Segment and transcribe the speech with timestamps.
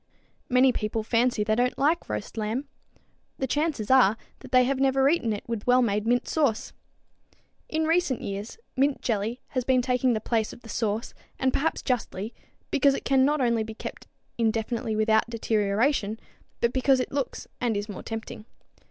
[0.49, 2.67] Many people fancy they don't like roast lamb.
[3.37, 6.73] The chances are that they have never eaten it with wellmade mint sauce.
[7.69, 11.83] In recent years mint jelly has been taking the place of the sauce, and perhaps
[11.83, 12.33] justly,
[12.71, 14.07] because it can not only be kept
[14.39, 16.19] indefinitely without deterioration,
[16.61, 18.45] but because it looks and is more tempting.